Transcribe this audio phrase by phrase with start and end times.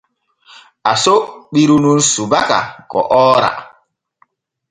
[0.91, 1.13] Aso
[1.51, 2.57] ɓiru nun subaka
[2.91, 3.49] ko oora.